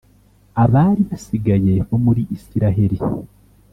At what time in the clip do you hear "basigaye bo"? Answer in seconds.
1.09-1.97